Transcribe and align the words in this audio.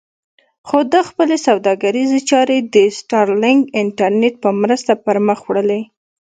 خو 0.67 0.77
ده 0.91 0.99
خپلې 1.09 1.37
سوداګریزې 1.47 2.19
چارې 2.29 2.57
د 2.73 2.75
سټارلېنک 2.97 3.61
انټرنېټ 3.81 4.33
په 4.43 4.49
مرسته 4.61 4.91
پر 5.05 5.17
مخ 5.27 5.39
وړلې. 5.45 5.81